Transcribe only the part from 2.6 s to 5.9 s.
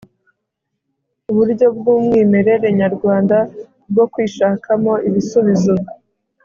nyarwanda bwo kwishakamo ibisubizo